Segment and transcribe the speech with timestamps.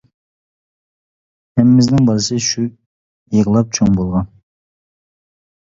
[1.61, 2.67] ھەممىمىزنىڭ بالىسى شۇ
[3.39, 4.35] يىغلاپ چوڭ بولغان.